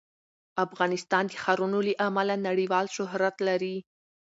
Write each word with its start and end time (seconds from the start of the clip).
افغانستان 0.65 1.23
د 1.27 1.33
ښارونو 1.41 1.79
له 1.87 1.93
امله 2.07 2.35
نړیوال 2.47 2.85
شهرت 2.95 3.35
لري. 3.47 3.75